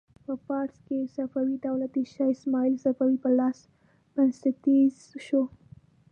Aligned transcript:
په 0.25 0.33
فارس 0.45 0.77
کې 0.87 1.11
صفوي 1.15 1.55
دولت 1.67 1.89
د 1.95 1.99
شا 2.13 2.25
اسماعیل 2.35 2.75
صفوي 2.85 3.15
په 3.23 3.29
لاس 3.39 3.57
بنسټیز 4.13 4.95
شو. 5.25 5.43